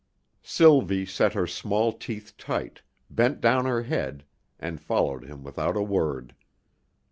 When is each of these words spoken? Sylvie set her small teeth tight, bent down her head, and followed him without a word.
Sylvie 0.41 1.05
set 1.05 1.33
her 1.33 1.45
small 1.45 1.93
teeth 1.93 2.35
tight, 2.35 2.81
bent 3.11 3.39
down 3.39 3.65
her 3.67 3.83
head, 3.83 4.23
and 4.59 4.81
followed 4.81 5.25
him 5.25 5.43
without 5.43 5.77
a 5.77 5.83
word. 5.83 6.33